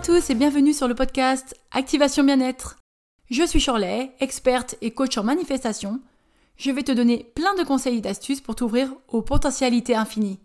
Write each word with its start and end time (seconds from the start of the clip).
À 0.00 0.02
tous 0.02 0.30
et 0.30 0.34
bienvenue 0.34 0.72
sur 0.72 0.88
le 0.88 0.94
podcast 0.94 1.54
Activation 1.72 2.24
Bien-être. 2.24 2.78
Je 3.30 3.46
suis 3.46 3.60
Shirley, 3.60 4.10
experte 4.18 4.74
et 4.80 4.92
coach 4.92 5.18
en 5.18 5.24
manifestation. 5.24 6.00
Je 6.56 6.70
vais 6.70 6.82
te 6.82 6.90
donner 6.90 7.30
plein 7.34 7.54
de 7.54 7.64
conseils 7.64 7.98
et 7.98 8.00
d'astuces 8.00 8.40
pour 8.40 8.54
t'ouvrir 8.54 8.94
aux 9.08 9.20
potentialités 9.20 9.94
infinies. 9.94 10.40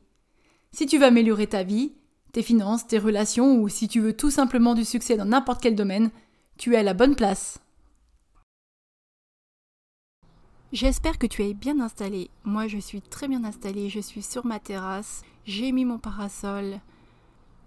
Si 0.73 0.87
tu 0.87 0.97
veux 0.97 1.05
améliorer 1.05 1.47
ta 1.47 1.63
vie, 1.63 1.93
tes 2.33 2.43
finances, 2.43 2.85
tes 2.85 2.97
relations 2.97 3.55
ou 3.55 3.69
si 3.69 3.87
tu 3.87 4.01
veux 4.01 4.11
tout 4.11 4.29
simplement 4.29 4.73
du 4.73 4.83
succès 4.83 5.15
dans 5.15 5.23
n'importe 5.23 5.61
quel 5.61 5.75
domaine, 5.75 6.11
tu 6.57 6.73
es 6.73 6.77
à 6.77 6.83
la 6.83 6.93
bonne 6.93 7.15
place. 7.15 7.57
J'espère 10.73 11.17
que 11.17 11.27
tu 11.27 11.45
es 11.45 11.53
bien 11.53 11.79
installé. 11.79 12.29
Moi, 12.43 12.67
je 12.67 12.79
suis 12.79 13.01
très 13.01 13.29
bien 13.29 13.45
installée. 13.45 13.87
Je 13.87 14.01
suis 14.01 14.21
sur 14.21 14.45
ma 14.45 14.59
terrasse. 14.59 15.21
J'ai 15.45 15.71
mis 15.71 15.85
mon 15.85 15.97
parasol 15.97 16.81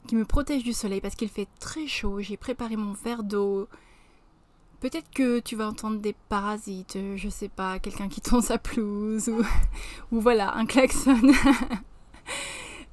qui 0.08 0.16
me 0.16 0.24
protège 0.24 0.64
du 0.64 0.72
soleil 0.72 1.00
parce 1.00 1.14
qu'il 1.14 1.28
fait 1.28 1.46
très 1.60 1.86
chaud. 1.86 2.20
J'ai 2.20 2.36
préparé 2.36 2.76
mon 2.76 2.94
verre 2.94 3.22
d'eau. 3.22 3.68
Peut-être 4.80 5.10
que 5.10 5.38
tu 5.38 5.54
vas 5.54 5.68
entendre 5.68 6.00
des 6.00 6.14
parasites, 6.28 6.98
je 7.16 7.28
sais 7.28 7.48
pas, 7.48 7.78
quelqu'un 7.78 8.08
qui 8.08 8.20
tombe 8.20 8.42
sa 8.42 8.58
pelouse 8.58 9.28
ou, 10.10 10.20
voilà, 10.20 10.56
un 10.56 10.66
klaxon. 10.66 11.20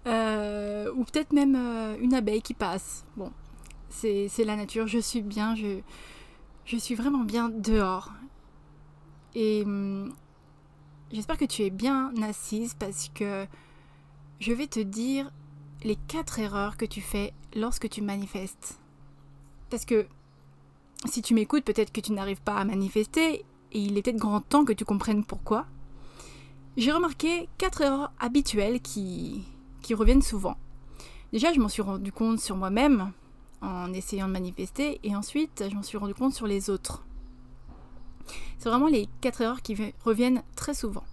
Euh, 0.07 0.91
ou 0.95 1.03
peut-être 1.03 1.33
même 1.33 1.55
euh, 1.55 1.97
une 1.99 2.13
abeille 2.13 2.43
qui 2.43 2.53
passe. 2.53 3.03
Bon, 3.17 3.31
c'est 3.89 4.29
la 4.45 4.55
nature. 4.55 4.85
Je 4.85 4.99
suis 4.99 5.23
bien, 5.23 5.55
je, 5.55 5.79
je 6.63 6.77
suis 6.77 6.93
vraiment 6.93 7.23
bien 7.23 7.49
dehors. 7.49 8.11
Et 9.33 9.63
hum, 9.65 10.13
j'espère 11.11 11.39
que 11.39 11.45
tu 11.45 11.63
es 11.63 11.71
bien 11.71 12.13
assise 12.21 12.75
parce 12.75 13.09
que 13.15 13.47
je 14.39 14.53
vais 14.53 14.67
te 14.67 14.79
dire 14.79 15.31
les 15.85 15.95
quatre 15.95 16.39
erreurs 16.39 16.77
que 16.77 16.85
tu 16.85 16.99
fais 16.99 17.31
lorsque 17.55 17.87
tu 17.87 18.01
manifestes. 18.01 18.79
Parce 19.69 19.85
que 19.85 20.07
si 21.05 21.21
tu 21.21 21.35
m'écoutes, 21.35 21.63
peut-être 21.63 21.93
que 21.93 22.01
tu 22.01 22.11
n'arrives 22.11 22.41
pas 22.41 22.55
à 22.55 22.65
manifester, 22.65 23.45
et 23.71 23.79
il 23.79 23.95
est 23.95 24.01
peut-être 24.01 24.17
grand 24.17 24.41
temps 24.41 24.65
que 24.65 24.73
tu 24.73 24.83
comprennes 24.83 25.23
pourquoi. 25.23 25.67
J'ai 26.75 26.91
remarqué 26.91 27.47
quatre 27.59 27.81
erreurs 27.81 28.11
habituelles 28.19 28.81
qui, 28.81 29.43
reviennent 29.91 30.23
souvent. 30.23 30.57
Déjà, 31.31 31.53
je 31.53 31.59
m'en 31.59 31.69
suis 31.69 31.83
rendu 31.83 32.11
compte 32.11 32.39
sur 32.39 32.57
moi-même 32.57 33.11
en 33.61 33.93
essayant 33.93 34.27
de 34.27 34.33
manifester, 34.33 34.99
et 35.03 35.15
ensuite, 35.15 35.65
je 35.69 35.75
m'en 35.75 35.83
suis 35.83 35.99
rendu 35.99 36.15
compte 36.15 36.33
sur 36.33 36.47
les 36.47 36.71
autres. 36.71 37.05
C'est 38.57 38.69
vraiment 38.69 38.87
les 38.87 39.07
quatre 39.21 39.41
erreurs 39.41 39.61
qui 39.61 39.77
reviennent 40.03 40.41
très 40.55 40.73
souvent. 40.73 41.03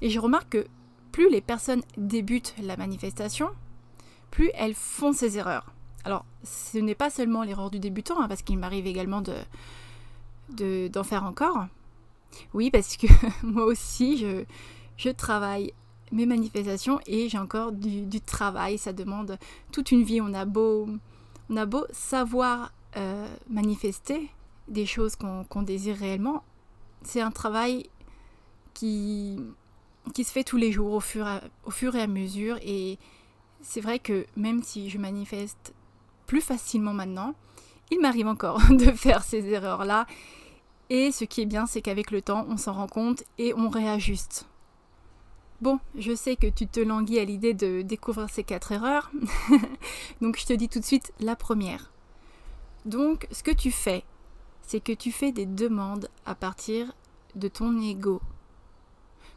Et 0.00 0.10
je 0.10 0.20
remarque 0.20 0.50
que 0.50 0.66
plus 1.12 1.30
les 1.30 1.40
personnes 1.40 1.82
débutent 1.96 2.54
la 2.60 2.76
manifestation, 2.76 3.50
plus 4.30 4.50
elles 4.54 4.74
font 4.74 5.12
ces 5.12 5.38
erreurs. 5.38 5.66
Alors, 6.04 6.24
ce 6.42 6.78
n'est 6.78 6.94
pas 6.94 7.10
seulement 7.10 7.44
l'erreur 7.44 7.70
du 7.70 7.78
débutant, 7.78 8.20
hein, 8.20 8.28
parce 8.28 8.42
qu'il 8.42 8.58
m'arrive 8.58 8.86
également 8.86 9.22
de, 9.22 10.88
d'en 10.88 11.04
faire 11.04 11.24
encore. 11.24 11.66
Oui, 12.54 12.70
parce 12.70 12.96
que 12.96 13.06
moi 13.46 13.64
aussi, 13.64 14.16
je, 14.16 14.44
je, 14.96 15.10
travaille 15.10 15.72
mes 16.10 16.26
manifestations 16.26 16.98
et 17.06 17.28
j'ai 17.28 17.38
encore 17.38 17.72
du, 17.72 18.20
travail. 18.20 18.78
Ça 18.78 18.92
demande 18.92 19.38
toute 19.70 19.92
une 19.92 20.02
vie. 20.02 20.20
On 20.20 20.34
a 20.34 20.44
beau, 20.44 20.88
on 21.50 21.56
a 21.56 21.66
beau 21.66 21.84
savoir 21.92 22.72
euh, 22.96 23.28
manifester 23.48 24.30
des 24.68 24.86
choses 24.86 25.14
qu'on 25.16 25.62
désire 25.62 25.96
réellement. 25.96 26.42
C'est 27.02 27.20
un 27.20 27.30
travail 27.30 27.88
qui, 28.74 29.38
qui 30.14 30.24
se 30.24 30.32
fait 30.32 30.44
tous 30.44 30.56
les 30.56 30.72
jours 30.72 30.92
au 30.92 31.00
fur, 31.00 31.26
et 31.26 32.00
à 32.00 32.06
mesure. 32.06 32.58
Et 32.62 32.98
c'est 33.60 33.80
vrai 33.80 33.98
que 33.98 34.26
même 34.36 34.62
si 34.62 34.90
je 34.90 34.98
manifeste 34.98 35.74
plus 36.26 36.40
facilement 36.40 36.94
maintenant, 36.94 37.34
il 37.90 38.00
m'arrive 38.00 38.26
encore 38.26 38.60
de 38.70 38.90
faire 38.92 39.22
ces 39.22 39.46
erreurs-là. 39.48 40.06
Et 40.90 41.12
ce 41.12 41.24
qui 41.24 41.42
est 41.42 41.46
bien, 41.46 41.66
c'est 41.66 41.82
qu'avec 41.82 42.10
le 42.10 42.22
temps, 42.22 42.46
on 42.48 42.56
s'en 42.56 42.72
rend 42.72 42.86
compte 42.86 43.24
et 43.38 43.54
on 43.54 43.68
réajuste. 43.68 44.46
Bon, 45.62 45.78
je 45.96 46.12
sais 46.14 46.34
que 46.34 46.48
tu 46.48 46.66
te 46.66 46.80
languis 46.80 47.20
à 47.20 47.24
l'idée 47.24 47.54
de 47.54 47.82
découvrir 47.82 48.28
ces 48.28 48.42
quatre 48.42 48.72
erreurs. 48.72 49.12
Donc 50.20 50.36
je 50.38 50.44
te 50.44 50.52
dis 50.52 50.68
tout 50.68 50.80
de 50.80 50.84
suite 50.84 51.12
la 51.20 51.36
première. 51.36 51.92
Donc 52.84 53.28
ce 53.30 53.44
que 53.44 53.52
tu 53.52 53.70
fais, 53.70 54.02
c'est 54.62 54.80
que 54.80 54.92
tu 54.92 55.12
fais 55.12 55.30
des 55.30 55.46
demandes 55.46 56.08
à 56.26 56.34
partir 56.34 56.92
de 57.36 57.46
ton 57.46 57.80
ego. 57.80 58.20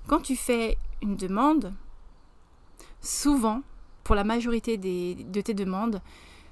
Quand 0.08 0.22
tu 0.22 0.36
fais 0.36 0.78
une 1.02 1.16
demande, 1.16 1.74
souvent, 3.02 3.62
pour 4.04 4.16
la 4.16 4.24
majorité 4.24 4.78
de 4.78 5.42
tes 5.42 5.54
demandes, 5.54 6.02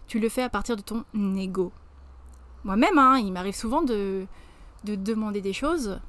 tu 0.07 0.19
le 0.19 0.29
fais 0.29 0.41
à 0.43 0.49
partir 0.49 0.75
de 0.75 0.81
ton 0.81 1.05
ego. 1.35 1.71
Moi-même, 2.63 2.97
hein, 2.97 3.17
il 3.19 3.31
m'arrive 3.31 3.55
souvent 3.55 3.81
de, 3.81 4.25
de 4.85 4.95
demander 4.95 5.41
des 5.41 5.53
choses 5.53 5.99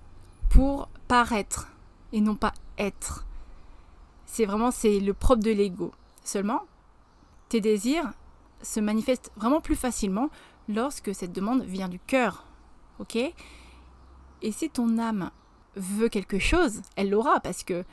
pour 0.49 0.89
paraître 1.09 1.69
et 2.13 2.21
non 2.21 2.35
pas 2.35 2.55
être. 2.79 3.27
C'est 4.27 4.47
vraiment 4.47 4.71
c'est 4.71 5.01
le 5.01 5.13
propre 5.13 5.43
de 5.43 5.51
l'ego. 5.51 5.93
Seulement, 6.23 6.63
tes 7.49 7.61
désirs 7.61 8.13
se 8.63 8.81
manifestent 8.81 9.33
vraiment 9.37 9.61
plus 9.61 9.77
facilement 9.77 10.31
lorsque 10.69 11.15
cette 11.15 11.33
demande 11.33 11.63
vient 11.65 11.89
du 11.89 11.99
cœur. 11.99 12.47
OK? 13.01 13.17
Et 13.17 14.53
si 14.53 14.71
ton 14.71 14.99
âme 14.99 15.31
veut 15.77 16.09
quelque 16.09 16.39
chose, 16.39 16.83
elle 16.97 17.11
l'aura 17.11 17.41
parce 17.41 17.65
que 17.65 17.85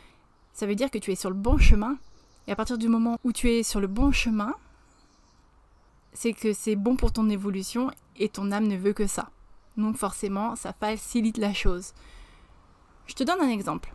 ça 0.53 0.65
veut 0.65 0.75
dire 0.75 0.91
que 0.91 0.97
tu 0.97 1.11
es 1.11 1.15
sur 1.15 1.29
le 1.29 1.35
bon 1.35 1.57
chemin. 1.57 1.97
Et 2.47 2.51
à 2.51 2.55
partir 2.55 2.77
du 2.77 2.87
moment 2.87 3.17
où 3.23 3.31
tu 3.31 3.49
es 3.49 3.63
sur 3.63 3.79
le 3.79 3.87
bon 3.87 4.11
chemin, 4.11 4.53
c'est 6.13 6.33
que 6.33 6.53
c'est 6.53 6.75
bon 6.75 6.95
pour 6.95 7.13
ton 7.13 7.29
évolution 7.29 7.91
et 8.17 8.29
ton 8.29 8.51
âme 8.51 8.67
ne 8.67 8.77
veut 8.77 8.93
que 8.93 9.07
ça. 9.07 9.29
Donc 9.77 9.97
forcément, 9.97 10.55
ça 10.55 10.73
facilite 10.73 11.37
la 11.37 11.53
chose. 11.53 11.93
Je 13.07 13.13
te 13.15 13.23
donne 13.23 13.41
un 13.41 13.49
exemple. 13.49 13.93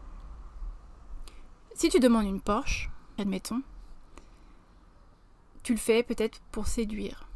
Si 1.74 1.88
tu 1.88 2.00
demandes 2.00 2.26
une 2.26 2.40
Porsche, 2.40 2.90
admettons, 3.18 3.62
tu 5.62 5.72
le 5.72 5.78
fais 5.78 6.02
peut-être 6.02 6.40
pour 6.52 6.68
séduire, 6.68 7.28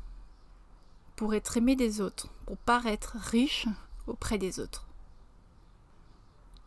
pour 1.16 1.34
être 1.34 1.56
aimé 1.56 1.76
des 1.76 2.00
autres, 2.00 2.28
pour 2.46 2.56
paraître 2.56 3.16
riche 3.18 3.66
auprès 4.06 4.38
des 4.38 4.60
autres. 4.60 4.86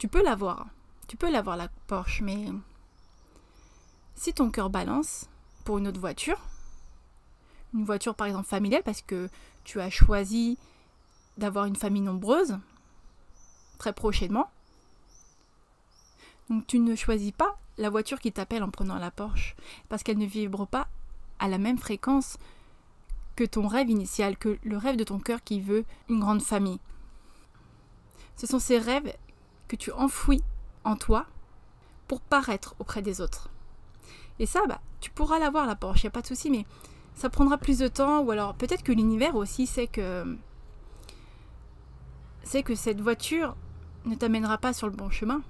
Tu 0.04 0.10
peux 0.10 0.22
l'avoir, 0.22 0.68
tu 1.08 1.16
peux 1.16 1.32
l'avoir 1.32 1.56
la 1.56 1.70
Porsche, 1.88 2.20
mais 2.24 2.48
si 4.16 4.34
ton 4.34 4.52
cœur 4.52 4.70
balance 4.70 5.30
pour 5.64 5.78
une 5.78 5.88
autre 5.88 6.02
voiture, 6.02 6.42
une 7.74 7.86
voiture 7.86 8.14
par 8.14 8.28
exemple 8.28 8.50
familiale 8.50 8.84
parce 8.84 9.02
que 9.02 9.30
tu 9.64 9.80
as 9.80 9.90
choisi 9.90 10.58
d'avoir 11.38 11.64
une 11.64 11.78
famille 11.78 12.02
nombreuse 12.02 12.60
très 13.78 13.94
prochainement, 13.94 14.52
donc 16.50 16.68
tu 16.68 16.80
ne 16.80 16.96
choisis 16.98 17.32
pas 17.32 17.58
la 17.78 17.90
voiture 17.90 18.20
qui 18.20 18.34
t'appelle 18.34 18.64
en 18.64 18.72
prenant 18.72 19.00
la 19.00 19.10
Porsche 19.10 19.56
parce 19.88 20.04
qu'elle 20.04 20.18
ne 20.18 20.26
vibre 20.26 20.68
pas 20.68 20.90
à 21.40 21.48
la 21.48 21.58
même 21.58 21.78
fréquence 21.78 22.38
que 23.38 23.46
ton 23.46 23.68
rêve 23.68 23.90
initial, 23.90 24.38
que 24.38 24.60
le 24.66 24.76
rêve 24.76 24.98
de 24.98 25.06
ton 25.06 25.20
cœur 25.20 25.42
qui 25.46 25.62
veut 25.62 25.86
une 26.10 26.20
grande 26.20 26.42
famille. 26.42 26.82
Ce 28.36 28.48
sont 28.48 28.60
ces 28.60 28.80
rêves 28.80 29.16
que 29.74 29.78
tu 29.78 29.92
enfouis 29.92 30.44
en 30.84 30.96
toi 30.96 31.26
pour 32.08 32.22
paraître 32.22 32.76
auprès 32.78 33.02
des 33.02 33.22
autres. 33.22 33.50
Et 34.38 34.46
ça, 34.46 34.62
bah, 34.68 34.80
tu 35.00 35.10
pourras 35.10 35.40
l'avoir 35.40 35.66
la 35.66 35.76
Porsche, 35.76 36.04
il 36.04 36.06
n'y 36.06 36.10
a 36.10 36.12
pas 36.12 36.22
de 36.22 36.28
souci, 36.28 36.52
mais 36.52 36.68
ça 37.16 37.28
prendra 37.32 37.58
plus 37.58 37.80
de 37.80 37.88
temps, 37.88 38.22
ou 38.22 38.30
alors 38.30 38.54
peut-être 38.54 38.84
que 38.84 38.92
l'univers 38.92 39.36
aussi 39.36 39.66
sait 39.66 39.88
que 39.88 40.38
sait 42.44 42.62
que 42.62 42.76
cette 42.76 43.02
voiture 43.02 43.56
ne 44.06 44.14
t'amènera 44.14 44.60
pas 44.60 44.74
sur 44.74 44.88
le 44.88 44.96
bon 44.96 45.10
chemin. 45.10 45.42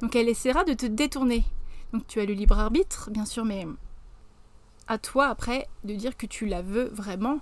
Donc 0.00 0.16
elle 0.16 0.30
essaiera 0.30 0.64
de 0.64 0.72
te 0.72 0.86
détourner. 0.86 1.44
Donc 1.92 2.06
tu 2.06 2.20
as 2.20 2.24
le 2.24 2.32
libre 2.32 2.58
arbitre, 2.58 3.10
bien 3.10 3.26
sûr, 3.26 3.44
mais 3.44 3.66
à 4.88 4.96
toi 4.96 5.26
après 5.26 5.68
de 5.84 5.94
dire 5.94 6.16
que 6.16 6.24
tu 6.24 6.46
la 6.46 6.62
veux 6.62 6.88
vraiment, 6.88 7.40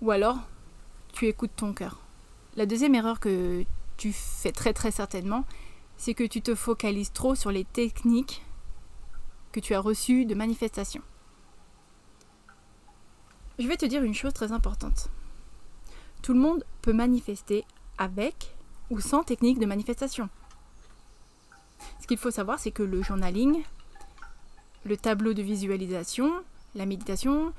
ou 0.00 0.10
alors 0.10 0.38
tu 1.12 1.26
écoutes 1.26 1.54
ton 1.54 1.74
cœur. 1.74 1.98
La 2.56 2.64
deuxième 2.64 2.94
erreur 2.94 3.20
que 3.20 3.66
tu 4.02 4.12
fais 4.12 4.50
très 4.50 4.72
très 4.72 4.90
certainement, 4.90 5.44
c'est 5.96 6.12
que 6.12 6.24
tu 6.24 6.42
te 6.42 6.56
focalises 6.56 7.12
trop 7.12 7.36
sur 7.36 7.52
les 7.52 7.62
techniques 7.62 8.44
que 9.52 9.60
tu 9.60 9.74
as 9.74 9.80
reçues 9.80 10.24
de 10.24 10.34
manifestation. 10.34 11.02
Je 13.60 13.68
vais 13.68 13.76
te 13.76 13.86
dire 13.86 14.02
une 14.02 14.12
chose 14.12 14.32
très 14.32 14.50
importante. 14.50 15.08
Tout 16.20 16.32
le 16.32 16.40
monde 16.40 16.64
peut 16.80 16.92
manifester 16.92 17.64
avec 17.96 18.56
ou 18.90 18.98
sans 18.98 19.22
technique 19.22 19.60
de 19.60 19.66
manifestation. 19.66 20.28
Ce 22.00 22.08
qu'il 22.08 22.18
faut 22.18 22.32
savoir, 22.32 22.58
c'est 22.58 22.72
que 22.72 22.82
le 22.82 23.02
journaling, 23.02 23.62
le 24.84 24.96
tableau 24.96 25.32
de 25.32 25.42
visualisation, 25.42 26.42
la 26.74 26.86
méditation, 26.86 27.52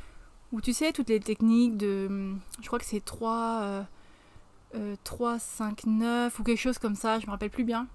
ou 0.51 0.60
tu 0.60 0.74
sais, 0.74 0.92
toutes 0.92 1.07
les 1.07 1.22
techniques 1.22 1.78
de. 1.78 2.34
Je 2.60 2.68
crois 2.68 2.80
que 2.80 2.86
c'est 2.86 3.06
3, 4.74 4.98
3, 5.04 5.40
5, 5.40 5.86
9 5.86 6.40
ou 6.40 6.44
quelque 6.44 6.60
chose 6.60 6.78
comme 6.78 6.96
ça, 6.96 7.20
je 7.20 7.28
me 7.28 7.31
rappelle 7.31 7.50
plus 7.50 7.64
bien. 7.64 7.88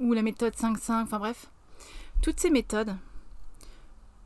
Ou 0.00 0.12
la 0.12 0.22
méthode 0.22 0.54
5-5, 0.54 1.02
enfin 1.02 1.18
bref. 1.18 1.46
Toutes 2.22 2.40
ces 2.40 2.50
méthodes 2.50 2.96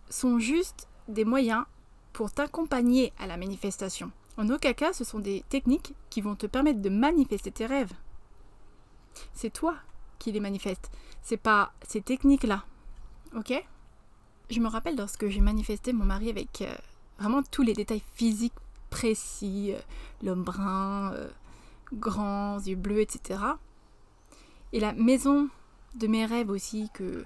sont 0.09 0.39
juste 0.39 0.89
des 1.09 1.25
moyens 1.25 1.65
pour 2.13 2.31
t'accompagner 2.31 3.13
à 3.19 3.27
la 3.27 3.37
manifestation. 3.37 4.11
En 4.37 4.49
aucun 4.51 4.73
cas, 4.73 4.93
ce 4.93 5.05
sont 5.05 5.19
des 5.19 5.45
techniques 5.49 5.95
qui 6.11 6.21
vont 6.21 6.37
te 6.37 6.47
permettre 6.47 6.81
de 6.81 6.89
manifester 6.89 7.51
tes 7.51 7.67
rêves. 7.67 7.93
C'est 9.33 9.53
toi 9.53 9.75
qui 10.19 10.33
les 10.33 10.41
manifeste. 10.41 10.91
C'est 11.23 11.37
pas 11.37 11.73
ces 11.87 12.01
techniques-là. 12.01 12.65
Ok? 13.37 13.53
Je 14.51 14.61
me 14.61 14.69
rappelle 14.69 14.97
lorsque 14.97 15.29
j'ai 15.29 15.41
manifesté 15.41 15.93
mon 15.93 16.05
mari 16.05 16.31
avec 16.31 16.63
euh, 16.63 16.75
vraiment 17.19 17.43
tous 17.43 17.63
les 17.63 17.75
détails 17.75 18.03
physiques 18.15 18.55
précis, 18.91 19.73
euh, 19.75 19.81
l'homme 20.23 20.45
brun, 20.45 21.13
euh, 21.13 21.29
grand, 21.93 22.59
yeux 22.67 22.77
bleus, 22.77 23.01
etc. 23.01 23.41
Et 24.73 24.81
la 24.81 24.93
maison 24.93 25.49
de 25.95 26.07
mes 26.07 26.27
rêves 26.27 26.51
aussi 26.51 26.91
que, 26.93 27.25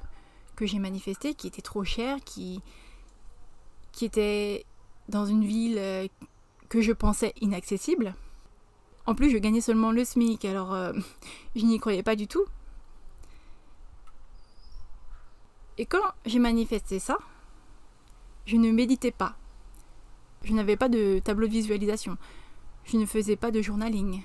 que 0.57 0.67
j'ai 0.67 0.79
manifesté, 0.79 1.35
qui 1.35 1.47
était 1.47 1.63
trop 1.63 1.85
chère, 1.85 2.19
qui, 2.25 2.61
qui 3.93 4.05
était 4.05 4.65
dans 5.09 5.27
une 5.27 5.45
ville 5.45 6.09
que 6.69 6.81
je 6.81 6.93
pensais 6.93 7.35
inaccessible. 7.41 8.15
En 9.07 9.15
plus, 9.15 9.31
je 9.31 9.39
gagnais 9.39 9.61
seulement 9.61 9.91
le 9.91 10.05
SMIC, 10.05 10.45
alors 10.45 10.77
je 11.57 11.65
n'y 11.65 11.79
croyais 11.79 12.05
pas 12.05 12.17
du 12.17 12.29
tout. 12.29 12.45
Et 15.79 15.87
quand 15.87 16.13
j'ai 16.27 16.39
manifesté 16.39 16.99
ça, 16.99 17.19
je 18.47 18.57
ne 18.57 18.71
méditais 18.71 19.11
pas. 19.11 19.37
Je 20.45 20.53
n'avais 20.53 20.77
pas 20.77 20.89
de 20.89 21.21
tableau 21.21 21.47
de 21.47 21.53
visualisation. 21.53 22.17
Je 22.85 22.97
ne 22.97 23.07
faisais 23.07 23.37
pas 23.37 23.51
de 23.51 23.63
journaling. 23.63 24.23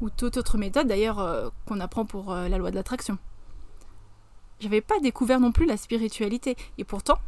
Ou 0.00 0.10
toute 0.10 0.36
autre 0.36 0.58
méthode 0.58 0.88
d'ailleurs 0.88 1.18
euh, 1.18 1.48
qu'on 1.66 1.80
apprend 1.80 2.04
pour 2.04 2.32
euh, 2.32 2.48
la 2.48 2.58
loi 2.58 2.70
de 2.70 2.76
l'attraction. 2.76 3.18
J'avais 4.60 4.80
pas 4.80 4.98
découvert 5.00 5.40
non 5.40 5.52
plus 5.52 5.66
la 5.66 5.76
spiritualité. 5.76 6.56
Et 6.78 6.84
pourtant, 6.84 7.18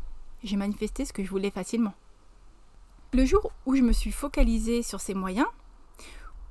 j'ai 0.42 0.56
manifesté 0.56 1.04
ce 1.04 1.12
que 1.12 1.24
je 1.24 1.30
voulais 1.30 1.50
facilement. 1.50 1.94
Le 3.12 3.24
jour 3.24 3.52
où 3.66 3.74
je 3.74 3.82
me 3.82 3.92
suis 3.92 4.12
focalisée 4.12 4.82
sur 4.82 5.00
ces 5.00 5.14
moyens, 5.14 5.48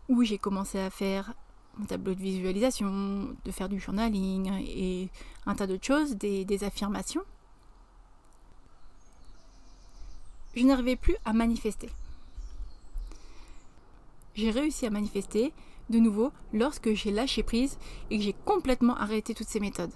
où 0.09 0.23
j'ai 0.23 0.37
commencé 0.37 0.79
à 0.79 0.89
faire 0.89 1.33
un 1.79 1.85
tableau 1.85 2.15
de 2.15 2.19
visualisation, 2.19 3.35
de 3.45 3.51
faire 3.51 3.69
du 3.69 3.79
journaling 3.79 4.51
et 4.67 5.09
un 5.45 5.53
tas 5.53 5.67
d'autres 5.67 5.85
choses, 5.85 6.15
des 6.15 6.63
affirmations, 6.63 7.21
je 10.57 10.63
n'arrivais 10.63 10.95
plus 10.95 11.15
à 11.23 11.33
manifester. 11.33 11.89
J'ai 14.33 14.49
réussi 14.49 14.87
à 14.87 14.89
manifester 14.89 15.53
de 15.89 15.99
nouveau 15.99 16.31
lorsque 16.53 16.93
j'ai 16.93 17.11
lâché 17.11 17.43
prise 17.43 17.77
et 18.09 18.17
que 18.17 18.23
j'ai 18.23 18.33
complètement 18.33 18.95
arrêté 18.95 19.33
toutes 19.33 19.47
ces 19.47 19.59
méthodes. 19.59 19.93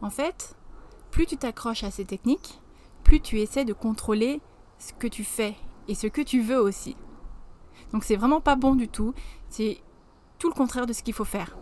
En 0.00 0.10
fait, 0.10 0.56
plus 1.10 1.26
tu 1.26 1.36
t'accroches 1.36 1.84
à 1.84 1.90
ces 1.90 2.04
techniques, 2.04 2.60
plus 3.02 3.20
tu 3.20 3.40
essaies 3.40 3.64
de 3.64 3.72
contrôler 3.72 4.40
ce 4.78 4.92
que 4.92 5.06
tu 5.06 5.24
fais 5.24 5.54
et 5.88 5.94
ce 5.94 6.06
que 6.06 6.22
tu 6.22 6.40
veux 6.40 6.58
aussi. 6.60 6.96
Donc 7.92 8.04
c'est 8.04 8.16
vraiment 8.16 8.40
pas 8.40 8.56
bon 8.56 8.74
du 8.74 8.88
tout. 8.88 9.14
C'est 9.48 9.80
tout 10.38 10.48
le 10.48 10.54
contraire 10.54 10.86
de 10.86 10.92
ce 10.92 11.02
qu'il 11.02 11.14
faut 11.14 11.24
faire. 11.24 11.56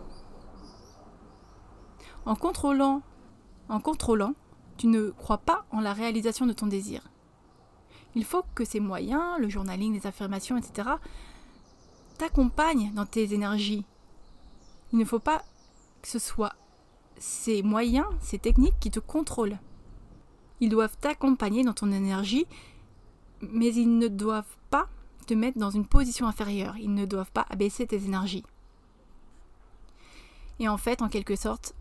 En 2.25 2.35
contrôlant, 2.35 3.01
en 3.69 3.79
contrôlant, 3.79 4.33
tu 4.77 4.87
ne 4.87 5.09
crois 5.11 5.37
pas 5.37 5.65
en 5.71 5.79
la 5.79 5.93
réalisation 5.93 6.45
de 6.45 6.53
ton 6.53 6.67
désir. 6.67 7.09
Il 8.15 8.25
faut 8.25 8.43
que 8.55 8.65
ces 8.65 8.79
moyens, 8.79 9.39
le 9.39 9.49
journaling, 9.49 9.93
les 9.93 10.07
affirmations, 10.07 10.57
etc., 10.57 10.89
t'accompagnent 12.17 12.91
dans 12.93 13.05
tes 13.05 13.33
énergies. 13.33 13.85
Il 14.91 14.99
ne 14.99 15.05
faut 15.05 15.19
pas 15.19 15.43
que 16.01 16.07
ce 16.07 16.19
soit 16.19 16.53
ces 17.17 17.63
moyens, 17.63 18.07
ces 18.21 18.39
techniques 18.39 18.79
qui 18.79 18.91
te 18.91 18.99
contrôlent. 18.99 19.59
Ils 20.59 20.69
doivent 20.69 20.97
t'accompagner 20.99 21.63
dans 21.63 21.73
ton 21.73 21.91
énergie, 21.91 22.45
mais 23.41 23.73
ils 23.73 23.97
ne 23.97 24.07
doivent 24.07 24.57
pas 24.69 24.87
te 25.25 25.33
mettre 25.33 25.57
dans 25.57 25.71
une 25.71 25.85
position 25.85 26.27
inférieure. 26.27 26.77
Ils 26.77 26.93
ne 26.93 27.05
doivent 27.05 27.31
pas 27.31 27.45
abaisser 27.49 27.87
tes 27.87 28.03
énergies. 28.03 28.43
Et 30.59 30.67
en 30.67 30.77
fait, 30.77 31.01
en 31.01 31.09
quelque 31.09 31.35
sorte, 31.35 31.75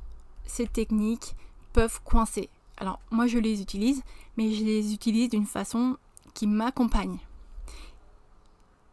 ces 0.46 0.66
techniques 0.66 1.34
peuvent 1.72 2.00
coincer. 2.02 2.48
Alors 2.76 3.00
moi 3.10 3.26
je 3.26 3.38
les 3.38 3.60
utilise, 3.60 4.02
mais 4.36 4.52
je 4.52 4.64
les 4.64 4.94
utilise 4.94 5.30
d'une 5.30 5.46
façon 5.46 5.96
qui 6.34 6.46
m'accompagne. 6.46 7.18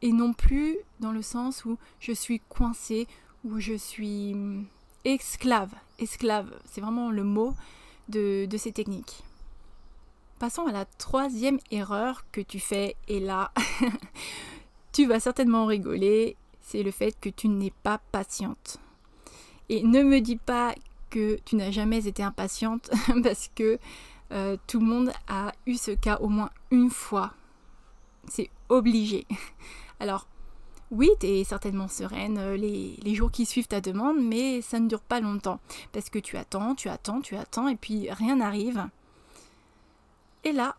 Et 0.01 0.11
non 0.11 0.33
plus 0.33 0.77
dans 0.99 1.11
le 1.11 1.21
sens 1.21 1.65
où 1.65 1.77
je 1.99 2.11
suis 2.11 2.39
coincée, 2.39 3.07
où 3.43 3.59
je 3.59 3.73
suis 3.73 4.35
esclave. 5.05 5.73
Esclave, 5.97 6.53
c'est 6.65 6.81
vraiment 6.81 7.11
le 7.11 7.23
mot 7.23 7.53
de, 8.07 8.45
de 8.45 8.57
ces 8.57 8.71
techniques. 8.71 9.23
Passons 10.39 10.65
à 10.67 10.71
la 10.71 10.85
troisième 10.85 11.59
erreur 11.69 12.23
que 12.31 12.39
tu 12.39 12.59
fais, 12.59 12.95
et 13.09 13.19
là, 13.19 13.51
tu 14.93 15.05
vas 15.05 15.19
certainement 15.19 15.65
rigoler, 15.65 16.37
c'est 16.61 16.83
le 16.83 16.91
fait 16.91 17.19
que 17.19 17.29
tu 17.29 17.49
n'es 17.49 17.73
pas 17.83 17.99
patiente. 18.11 18.77
Et 19.67 19.83
ne 19.83 20.01
me 20.01 20.21
dis 20.21 20.37
pas 20.37 20.73
que 21.09 21.39
tu 21.45 21.55
n'as 21.55 21.71
jamais 21.71 22.07
été 22.07 22.23
impatiente 22.23 22.89
parce 23.23 23.49
que 23.53 23.79
euh, 24.31 24.57
tout 24.67 24.79
le 24.79 24.85
monde 24.85 25.11
a 25.27 25.51
eu 25.65 25.75
ce 25.75 25.91
cas 25.91 26.17
au 26.17 26.27
moins 26.27 26.51
une 26.71 26.89
fois. 26.89 27.33
C'est 28.27 28.49
obligé. 28.69 29.25
Alors, 29.99 30.27
oui, 30.91 31.09
tu 31.19 31.27
es 31.27 31.43
certainement 31.43 31.87
sereine 31.87 32.37
euh, 32.39 32.57
les, 32.57 33.15
jours 33.15 33.31
qui 33.31 33.45
suivent 33.45 33.67
ta 33.67 33.81
demande, 33.81 34.17
mais 34.21 34.61
ça 34.61 34.79
ne 34.79 34.87
dure 34.87 35.01
pas 35.01 35.19
longtemps. 35.19 35.59
Parce 35.91 36.09
que 36.09 36.19
tu 36.19 36.37
attends, 36.37 36.73
tu 36.75 36.89
attends, 36.89 37.21
tu 37.21 37.35
attends, 37.35 37.67
et 37.67 37.75
puis 37.75 38.09
rien 38.11 38.37
n'arrive. 38.37 38.87
Et 40.43 40.51
là, 40.51 40.75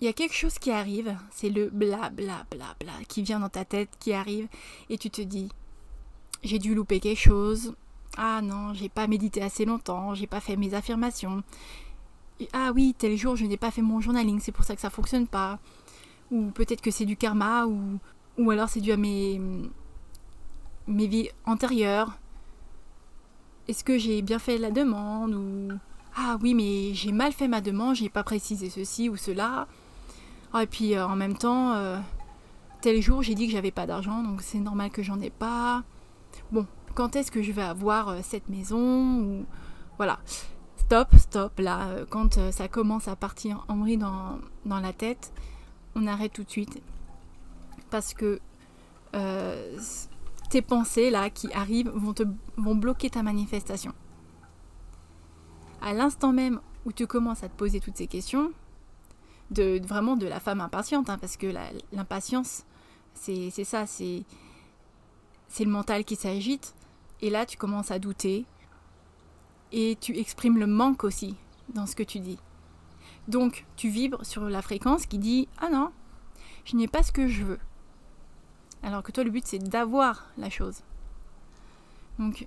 il 0.00 0.04
y 0.04 0.08
a 0.08 0.12
quelque 0.12 0.34
chose 0.34 0.58
qui 0.58 0.70
arrive, 0.70 1.16
c'est 1.32 1.50
le 1.50 1.70
bla 1.70 2.10
bla 2.10 2.46
bla 2.50 2.76
bla 2.78 2.92
qui 3.08 3.22
vient 3.22 3.40
dans 3.40 3.48
ta 3.48 3.64
tête, 3.64 3.88
qui 3.98 4.12
arrive, 4.12 4.46
et 4.90 4.98
tu 4.98 5.10
te 5.10 5.22
dis, 5.22 5.48
j'ai 6.44 6.60
dû 6.60 6.74
louper 6.74 7.00
quelque 7.00 7.18
chose, 7.18 7.74
ah 8.16 8.40
non, 8.42 8.74
j'ai 8.74 8.88
pas 8.88 9.08
médité 9.08 9.42
assez 9.42 9.64
longtemps, 9.64 10.14
j'ai 10.14 10.28
pas 10.28 10.40
fait 10.40 10.56
mes 10.56 10.74
affirmations. 10.74 11.42
ah 12.52 12.70
oui, 12.72 12.94
tel 12.96 13.16
jour 13.16 13.34
je 13.34 13.46
n'ai 13.46 13.56
pas 13.56 13.72
fait 13.72 13.82
mon 13.82 14.00
journaling, 14.00 14.38
c'est 14.38 14.52
pour 14.52 14.64
ça 14.64 14.76
que 14.76 14.80
ça 14.80 14.90
fonctionne 14.90 15.26
pas. 15.26 15.58
Ou 16.30 16.50
peut-être 16.50 16.82
que 16.82 16.90
c'est 16.90 17.06
du 17.06 17.16
karma, 17.16 17.66
ou, 17.66 17.98
ou 18.38 18.50
alors 18.50 18.68
c'est 18.68 18.80
dû 18.80 18.92
à 18.92 18.96
mes, 18.96 19.40
mes 20.86 21.06
vies 21.06 21.28
antérieures. 21.44 22.18
Est-ce 23.66 23.84
que 23.84 23.98
j'ai 23.98 24.22
bien 24.22 24.38
fait 24.38 24.56
la 24.56 24.70
demande 24.70 25.34
ou 25.34 25.68
ah 26.16 26.38
oui 26.42 26.54
mais 26.54 26.94
j'ai 26.94 27.12
mal 27.12 27.32
fait 27.32 27.48
ma 27.48 27.60
demande, 27.60 27.96
j'ai 27.96 28.08
pas 28.08 28.24
précisé 28.24 28.70
ceci 28.70 29.08
ou 29.08 29.16
cela. 29.16 29.66
Ah, 30.52 30.62
et 30.62 30.66
puis 30.66 30.94
euh, 30.94 31.06
en 31.06 31.16
même 31.16 31.36
temps, 31.36 31.74
euh, 31.74 31.98
tel 32.80 33.02
jour 33.02 33.22
j'ai 33.22 33.34
dit 33.34 33.46
que 33.46 33.52
j'avais 33.52 33.70
pas 33.70 33.86
d'argent 33.86 34.22
donc 34.22 34.40
c'est 34.40 34.58
normal 34.58 34.90
que 34.90 35.02
j'en 35.02 35.20
ai 35.20 35.30
pas. 35.30 35.82
Bon, 36.52 36.66
quand 36.94 37.16
est-ce 37.16 37.30
que 37.30 37.42
je 37.42 37.52
vais 37.52 37.62
avoir 37.62 38.08
euh, 38.08 38.18
cette 38.22 38.48
maison 38.48 39.20
ou 39.20 39.46
voilà. 39.96 40.20
Stop, 40.76 41.08
stop, 41.18 41.58
là, 41.58 41.86
quand 42.08 42.38
ça 42.50 42.66
commence 42.66 43.08
à 43.08 43.16
partir 43.16 43.66
en 43.68 43.76
vrille 43.76 43.98
dans, 43.98 44.38
dans 44.64 44.80
la 44.80 44.94
tête, 44.94 45.34
on 45.94 46.06
arrête 46.06 46.32
tout 46.32 46.44
de 46.44 46.50
suite. 46.50 46.80
Parce 47.90 48.14
que 48.14 48.40
tes 50.50 50.62
pensées 50.62 51.10
là 51.10 51.30
qui 51.30 51.52
arrivent 51.52 51.90
vont, 51.90 52.12
te, 52.12 52.22
vont 52.56 52.74
bloquer 52.74 53.10
ta 53.10 53.22
manifestation. 53.22 53.92
À 55.80 55.92
l'instant 55.92 56.32
même 56.32 56.60
où 56.84 56.92
tu 56.92 57.06
commences 57.06 57.42
à 57.42 57.48
te 57.48 57.56
poser 57.56 57.80
toutes 57.80 57.96
ces 57.96 58.06
questions, 58.06 58.52
de, 59.50 59.80
vraiment 59.84 60.16
de 60.16 60.26
la 60.26 60.40
femme 60.40 60.60
impatiente, 60.60 61.08
hein, 61.10 61.18
parce 61.18 61.36
que 61.36 61.46
l'impatience, 61.92 62.64
c'est 63.14 63.50
ça, 63.64 63.86
c'est 63.86 64.24
le 65.60 65.70
mental 65.70 66.04
qui 66.04 66.16
s'agite. 66.16 66.74
Et 67.20 67.30
là, 67.30 67.46
tu 67.46 67.56
commences 67.56 67.90
à 67.90 67.98
douter 67.98 68.44
et 69.72 69.96
tu 70.00 70.16
exprimes 70.16 70.58
le 70.58 70.66
manque 70.66 71.04
aussi 71.04 71.36
dans 71.74 71.86
ce 71.86 71.96
que 71.96 72.02
tu 72.02 72.20
dis. 72.20 72.38
Donc, 73.26 73.66
tu 73.76 73.88
vibres 73.88 74.24
sur 74.24 74.44
la 74.44 74.62
fréquence 74.62 75.06
qui 75.06 75.18
dit 75.18 75.48
Ah 75.58 75.68
non, 75.68 75.90
je 76.64 76.76
n'ai 76.76 76.88
pas 76.88 77.02
ce 77.02 77.12
que 77.12 77.28
je 77.28 77.44
veux. 77.44 77.58
Alors 78.82 79.02
que 79.02 79.12
toi, 79.12 79.24
le 79.24 79.30
but, 79.30 79.46
c'est 79.46 79.58
d'avoir 79.58 80.26
la 80.36 80.50
chose. 80.50 80.82
Donc, 82.18 82.46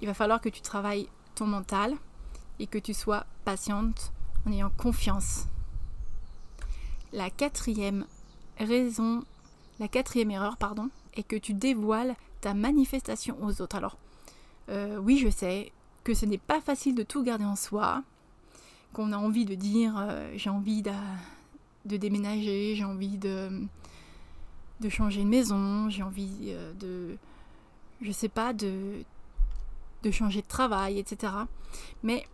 il 0.00 0.06
va 0.06 0.14
falloir 0.14 0.40
que 0.40 0.48
tu 0.48 0.60
travailles 0.60 1.08
ton 1.34 1.46
mental 1.46 1.94
et 2.58 2.66
que 2.66 2.78
tu 2.78 2.94
sois 2.94 3.26
patiente 3.44 4.12
en 4.46 4.52
ayant 4.52 4.70
confiance. 4.70 5.46
La 7.12 7.30
quatrième 7.30 8.06
raison, 8.58 9.24
la 9.78 9.88
quatrième 9.88 10.30
erreur, 10.30 10.56
pardon, 10.56 10.90
est 11.14 11.22
que 11.22 11.36
tu 11.36 11.54
dévoiles 11.54 12.14
ta 12.40 12.54
manifestation 12.54 13.36
aux 13.42 13.62
autres. 13.62 13.76
Alors, 13.76 13.98
euh, 14.68 14.98
oui, 14.98 15.18
je 15.18 15.28
sais 15.28 15.72
que 16.02 16.14
ce 16.14 16.26
n'est 16.26 16.38
pas 16.38 16.60
facile 16.60 16.94
de 16.94 17.02
tout 17.02 17.22
garder 17.22 17.44
en 17.44 17.56
soi, 17.56 18.02
qu'on 18.92 19.12
a 19.12 19.16
envie 19.16 19.44
de 19.44 19.54
dire 19.54 19.96
euh, 19.98 20.32
j'ai 20.36 20.50
envie 20.50 20.82
de, 20.82 21.96
déménager, 21.96 22.74
j'ai 22.76 22.84
envie 22.84 23.18
de, 23.18 23.66
de 24.84 24.90
changer 24.90 25.22
de 25.22 25.28
maison, 25.28 25.88
j'ai 25.88 26.02
envie 26.02 26.48
euh, 26.48 26.72
de, 26.74 27.16
je 28.02 28.12
sais 28.12 28.28
pas, 28.28 28.52
de, 28.52 29.02
de 30.02 30.10
changer 30.10 30.42
de 30.42 30.46
travail, 30.46 30.98
etc. 30.98 31.32
Mais 32.02 32.26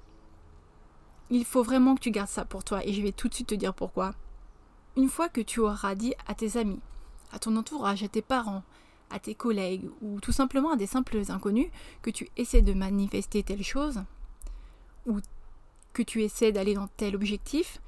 il 1.31 1.45
faut 1.45 1.63
vraiment 1.63 1.95
que 1.95 2.01
tu 2.01 2.11
gardes 2.11 2.29
ça 2.29 2.45
pour 2.45 2.65
toi 2.65 2.85
et 2.85 2.93
je 2.93 3.01
vais 3.03 3.13
tout 3.13 3.29
de 3.29 3.35
suite 3.35 3.47
te 3.47 3.55
dire 3.55 3.73
pourquoi. 3.73 4.15
une 4.97 5.09
fois 5.09 5.29
que 5.29 5.41
tu 5.41 5.61
auras 5.61 5.95
dit 5.95 6.13
à 6.27 6.35
tes 6.35 6.57
amis, 6.57 6.81
à 7.33 7.39
ton 7.39 7.57
entourage, 7.57 8.03
à 8.03 8.09
tes 8.09 8.23
parents, 8.23 8.65
à 9.11 9.21
tes 9.21 9.37
collègues 9.37 9.89
ou 10.03 10.21
tout 10.21 10.33
simplement 10.33 10.73
à 10.73 10.77
des 10.77 10.87
simples 10.87 11.23
inconnus 11.29 11.71
que 12.03 12.11
tu 12.11 12.29
essaies 12.37 12.63
de 12.63 12.73
manifester 12.73 13.45
telle 13.45 13.63
chose 13.63 14.03
ou 15.07 15.21
que 15.93 16.03
tu 16.03 16.23
essaies 16.23 16.51
d'aller 16.51 16.75
dans 16.75 16.89
tel 16.89 17.15
objectif, 17.15 17.81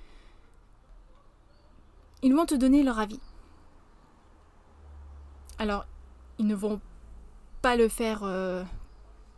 ils 2.23 2.35
vont 2.35 2.47
te 2.47 2.55
donner 2.55 2.85
leur 2.85 3.01
avis. 3.01 3.21
Alors, 5.63 5.87
ils 6.41 6.47
ne 6.49 6.57
vont 6.57 6.81
pas 7.61 7.77
le 7.77 7.89
faire 7.89 8.25
euh, 8.25 8.65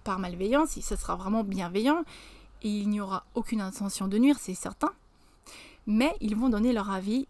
par 0.05 0.19
malveillance, 0.19 0.81
ça 0.81 0.97
sera 0.97 1.17
vraiment 1.17 1.45
bienveillant 1.45 2.03
et 2.63 2.71
il 2.71 2.89
n'y 2.89 2.99
aura 2.99 3.27
aucune 3.35 3.61
intention 3.61 4.09
de 4.09 4.17
nuire, 4.17 4.39
c'est 4.39 4.55
certain. 4.55 4.91
Mais 5.87 6.17
ils 6.23 6.35
vont 6.35 6.49
donner 6.49 6.73
leur 6.73 6.91
avis 6.91 7.29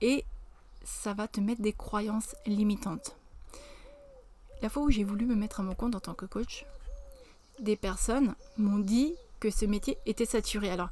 et 0.00 0.24
ça 0.82 1.12
va 1.12 1.28
te 1.28 1.38
mettre 1.38 1.60
des 1.60 1.74
croyances 1.74 2.34
limitantes. 2.46 3.14
La 4.62 4.70
fois 4.70 4.84
où 4.84 4.90
j'ai 4.90 5.04
voulu 5.04 5.26
me 5.26 5.34
mettre 5.34 5.60
à 5.60 5.62
mon 5.62 5.74
compte 5.74 5.94
en 5.94 6.00
tant 6.00 6.14
que 6.14 6.24
coach, 6.24 6.64
des 7.58 7.76
personnes 7.76 8.34
m'ont 8.56 8.78
dit 8.78 9.16
que 9.38 9.50
ce 9.50 9.66
métier 9.66 9.98
était 10.06 10.24
saturé. 10.24 10.70
Alors, 10.70 10.88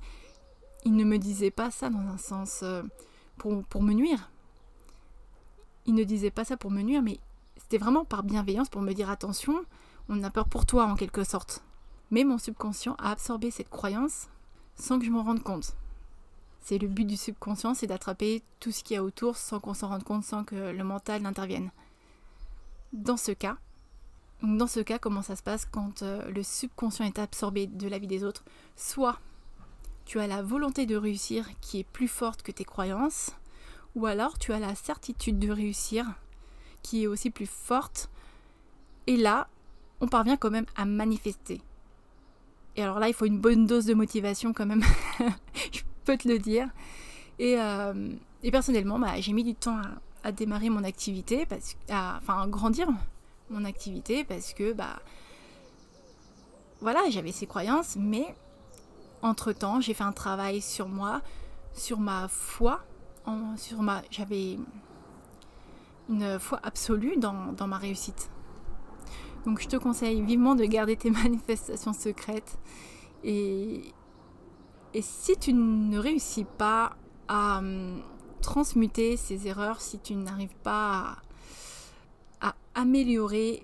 ils 0.84 0.94
ne 0.94 1.04
me 1.04 1.16
disaient 1.16 1.50
pas 1.50 1.70
ça 1.70 1.88
dans 1.88 2.08
un 2.08 2.18
sens 2.18 2.60
euh, 2.62 2.82
pour, 3.38 3.64
pour 3.64 3.82
me 3.82 3.94
nuire. 3.94 4.30
Ils 5.86 5.94
ne 5.94 6.04
disaient 6.04 6.30
pas 6.30 6.44
ça 6.44 6.58
pour 6.58 6.70
me 6.70 6.82
nuire, 6.82 7.00
mais 7.00 7.18
c'était 7.68 7.84
vraiment 7.84 8.06
par 8.06 8.22
bienveillance 8.22 8.70
pour 8.70 8.80
me 8.80 8.94
dire 8.94 9.10
attention, 9.10 9.62
on 10.08 10.22
a 10.22 10.30
peur 10.30 10.48
pour 10.48 10.64
toi 10.64 10.86
en 10.86 10.94
quelque 10.94 11.22
sorte. 11.22 11.62
Mais 12.10 12.24
mon 12.24 12.38
subconscient 12.38 12.94
a 12.98 13.10
absorbé 13.10 13.50
cette 13.50 13.68
croyance 13.68 14.28
sans 14.74 14.98
que 14.98 15.04
je 15.04 15.10
m'en 15.10 15.22
rende 15.22 15.42
compte. 15.42 15.74
C'est 16.62 16.78
le 16.78 16.88
but 16.88 17.04
du 17.04 17.18
subconscient, 17.18 17.74
c'est 17.74 17.86
d'attraper 17.86 18.42
tout 18.58 18.72
ce 18.72 18.82
qu'il 18.82 18.94
y 18.94 18.96
a 18.96 19.04
autour 19.04 19.36
sans 19.36 19.60
qu'on 19.60 19.74
s'en 19.74 19.88
rende 19.88 20.02
compte, 20.02 20.24
sans 20.24 20.44
que 20.44 20.54
le 20.54 20.82
mental 20.82 21.20
n'intervienne. 21.20 21.70
Dans 22.94 23.18
ce 23.18 23.32
cas, 23.32 23.58
dans 24.42 24.66
ce 24.66 24.80
cas, 24.80 24.98
comment 24.98 25.20
ça 25.20 25.36
se 25.36 25.42
passe 25.42 25.66
quand 25.66 26.00
euh, 26.00 26.30
le 26.30 26.42
subconscient 26.42 27.04
est 27.04 27.18
absorbé 27.18 27.66
de 27.66 27.86
la 27.86 27.98
vie 27.98 28.06
des 28.06 28.24
autres? 28.24 28.46
Soit 28.76 29.18
tu 30.06 30.20
as 30.20 30.26
la 30.26 30.40
volonté 30.40 30.86
de 30.86 30.96
réussir 30.96 31.46
qui 31.60 31.80
est 31.80 31.84
plus 31.84 32.08
forte 32.08 32.40
que 32.42 32.52
tes 32.52 32.64
croyances, 32.64 33.32
ou 33.94 34.06
alors 34.06 34.38
tu 34.38 34.54
as 34.54 34.58
la 34.58 34.74
certitude 34.74 35.38
de 35.38 35.50
réussir 35.50 36.06
est 36.96 37.06
aussi 37.06 37.30
plus 37.30 37.46
forte. 37.46 38.10
Et 39.06 39.16
là, 39.16 39.48
on 40.00 40.08
parvient 40.08 40.36
quand 40.36 40.50
même 40.50 40.66
à 40.76 40.84
manifester. 40.84 41.60
Et 42.76 42.82
alors 42.82 42.98
là, 42.98 43.08
il 43.08 43.14
faut 43.14 43.24
une 43.24 43.38
bonne 43.38 43.66
dose 43.66 43.86
de 43.86 43.94
motivation 43.94 44.52
quand 44.52 44.66
même. 44.66 44.82
Je 45.72 45.80
peux 46.04 46.16
te 46.16 46.28
le 46.28 46.38
dire. 46.38 46.68
Et, 47.38 47.56
euh, 47.58 48.10
personnellement, 48.50 48.98
bah, 48.98 49.20
j'ai 49.20 49.32
mis 49.32 49.44
du 49.44 49.54
temps 49.54 49.80
à, 50.22 50.32
démarrer 50.32 50.68
mon 50.68 50.84
activité, 50.84 51.46
parce, 51.46 51.76
à, 51.88 52.18
enfin 52.20 52.42
à 52.42 52.46
grandir 52.46 52.88
mon 53.50 53.64
activité, 53.64 54.24
parce 54.24 54.52
que 54.52 54.72
bah 54.72 55.00
voilà, 56.80 57.00
j'avais 57.10 57.32
ces 57.32 57.46
croyances, 57.46 57.96
mais 57.98 58.34
entre-temps, 59.22 59.80
j'ai 59.80 59.94
fait 59.94 60.04
un 60.04 60.12
travail 60.12 60.60
sur 60.60 60.88
moi, 60.88 61.22
sur 61.72 61.98
ma 61.98 62.28
foi, 62.28 62.80
en, 63.26 63.56
sur 63.56 63.82
ma, 63.82 64.02
j'avais 64.10 64.58
une 66.08 66.38
foi 66.38 66.60
absolue 66.62 67.16
dans, 67.16 67.66
ma 67.66 67.78
réussite. 67.78 68.30
Donc 69.44 69.60
je 69.60 69.68
te 69.68 69.76
conseille 69.76 70.22
vivement 70.22 70.54
de 70.54 70.64
garder 70.64 70.96
tes 70.96 71.10
manifestations 71.24 71.92
secrètes. 71.92 72.58
Et, 73.24 73.92
si 75.00 75.36
tu 75.36 75.52
ne 75.52 75.98
réussis 75.98 76.44
pas 76.44 76.96
à 77.28 77.58
hum, 77.58 78.02
transmuter 78.40 79.16
ces 79.16 79.46
erreurs, 79.46 79.80
si 79.80 79.98
tu 79.98 80.14
n'arrives 80.14 80.56
pas 80.62 81.18
à, 82.40 82.54
améliorer, 82.74 83.62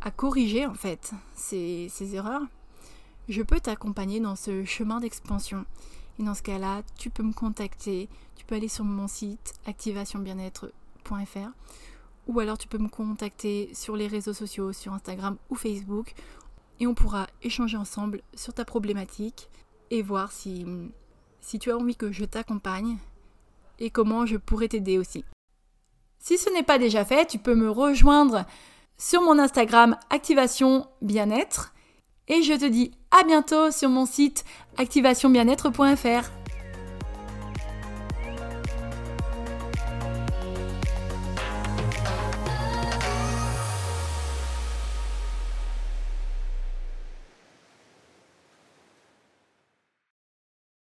à 0.00 0.10
corriger 0.10 0.66
en 0.66 0.74
fait 0.74 1.12
ces, 1.34 1.88
ces 1.90 2.14
erreurs, 2.14 2.42
je 3.28 3.42
peux 3.42 3.60
t'accompagner 3.60 4.20
dans 4.20 4.36
ce 4.36 4.64
chemin 4.64 5.00
d'expansion. 5.00 5.64
Et 6.18 6.22
dans 6.22 6.34
ce 6.34 6.42
cas-là, 6.42 6.82
tu 6.98 7.10
peux 7.10 7.22
me 7.22 7.32
contacter, 7.32 8.08
tu 8.36 8.44
peux 8.44 8.54
aller 8.54 8.68
sur 8.68 8.84
mon 8.84 9.08
site 9.08 9.54
ou 12.26 12.40
alors 12.40 12.58
tu 12.58 12.68
peux 12.68 12.78
me 12.78 12.88
contacter 12.88 13.70
sur 13.72 13.96
les 13.96 14.06
réseaux 14.06 14.32
sociaux, 14.32 14.72
sur 14.72 14.92
Instagram 14.92 15.36
ou 15.50 15.54
Facebook, 15.54 16.14
et 16.80 16.86
on 16.86 16.94
pourra 16.94 17.26
échanger 17.42 17.76
ensemble 17.76 18.22
sur 18.34 18.52
ta 18.52 18.64
problématique 18.64 19.48
et 19.90 20.02
voir 20.02 20.32
si, 20.32 20.66
si 21.40 21.58
tu 21.58 21.70
as 21.70 21.76
envie 21.76 21.96
que 21.96 22.12
je 22.12 22.24
t'accompagne 22.24 22.98
et 23.78 23.90
comment 23.90 24.26
je 24.26 24.36
pourrais 24.36 24.68
t'aider 24.68 24.98
aussi. 24.98 25.24
Si 26.18 26.38
ce 26.38 26.50
n'est 26.50 26.62
pas 26.62 26.78
déjà 26.78 27.04
fait, 27.04 27.26
tu 27.26 27.38
peux 27.38 27.54
me 27.54 27.70
rejoindre 27.70 28.44
sur 28.98 29.22
mon 29.22 29.38
Instagram 29.38 29.96
Activation 30.10 30.88
Bien-être 31.02 31.74
et 32.28 32.42
je 32.42 32.54
te 32.54 32.64
dis 32.64 32.90
à 33.10 33.22
bientôt 33.22 33.70
sur 33.70 33.88
mon 33.88 34.06
site 34.06 34.44
activationbienêtre.fr. 34.76 36.45